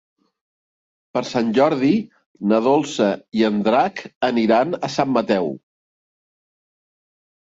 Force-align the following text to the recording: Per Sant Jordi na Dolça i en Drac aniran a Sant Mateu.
Per 1.15 1.21
Sant 1.31 1.49
Jordi 1.57 1.89
na 2.53 2.61
Dolça 2.69 3.09
i 3.41 3.45
en 3.49 3.59
Drac 3.67 4.01
aniran 4.29 4.73
a 4.89 4.89
Sant 4.97 5.13
Mateu. 5.19 5.51